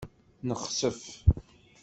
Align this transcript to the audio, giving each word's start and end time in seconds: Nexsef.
Nexsef. 0.47 0.99